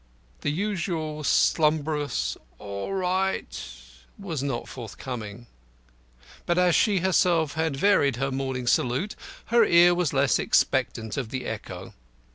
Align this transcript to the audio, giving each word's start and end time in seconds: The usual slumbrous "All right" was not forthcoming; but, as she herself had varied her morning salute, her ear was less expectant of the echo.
The 0.39 0.49
usual 0.49 1.23
slumbrous 1.23 2.35
"All 2.57 2.91
right" 2.91 3.63
was 4.17 4.41
not 4.41 4.67
forthcoming; 4.67 5.45
but, 6.47 6.57
as 6.57 6.73
she 6.73 7.01
herself 7.01 7.53
had 7.53 7.75
varied 7.77 8.15
her 8.15 8.31
morning 8.31 8.65
salute, 8.65 9.15
her 9.53 9.63
ear 9.63 9.93
was 9.93 10.11
less 10.11 10.39
expectant 10.39 11.17
of 11.17 11.29
the 11.29 11.45
echo. 11.45 11.93